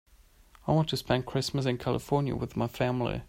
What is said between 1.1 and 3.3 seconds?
Christmas in California with my family.